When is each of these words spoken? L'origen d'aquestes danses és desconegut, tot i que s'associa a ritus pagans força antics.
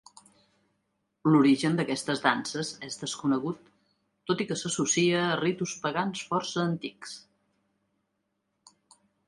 L'origen 1.31 1.75
d'aquestes 1.79 2.23
danses 2.23 2.71
és 2.87 2.97
desconegut, 3.03 3.69
tot 4.31 4.43
i 4.45 4.49
que 4.53 4.59
s'associa 4.63 5.21
a 5.27 5.37
ritus 5.45 5.77
pagans 5.87 6.25
força 6.33 6.65
antics. 6.67 7.17